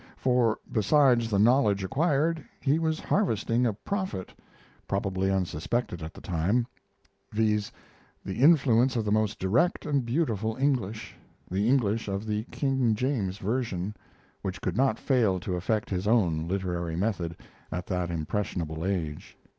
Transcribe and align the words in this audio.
For, 0.17 0.57
besides 0.71 1.29
the 1.29 1.37
knowledge 1.37 1.83
acquired, 1.83 2.43
he 2.59 2.79
was 2.79 2.99
harvesting 2.99 3.67
a 3.67 3.73
profit 3.73 4.33
probably 4.87 5.29
unsuspected 5.29 6.01
at 6.01 6.15
the 6.15 6.21
time 6.21 6.65
viz., 7.31 7.71
the 8.25 8.39
influence 8.39 8.95
of 8.95 9.05
the 9.05 9.11
most 9.11 9.37
direct 9.37 9.85
and 9.85 10.03
beautiful 10.03 10.55
English 10.55 11.15
the 11.51 11.69
English 11.69 12.07
of 12.07 12.25
the 12.25 12.45
King 12.45 12.95
James 12.95 13.37
version 13.37 13.95
which 14.41 14.59
could 14.59 14.75
not 14.75 14.97
fail 14.97 15.39
to 15.39 15.55
affect 15.55 15.91
his 15.91 16.07
own 16.07 16.47
literary 16.47 16.95
method 16.95 17.37
at 17.71 17.85
that 17.85 18.09
impressionable 18.09 18.83
age. 18.83 19.37